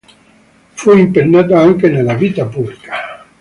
[0.73, 3.23] Fu impegnato anche nella vita pubblica.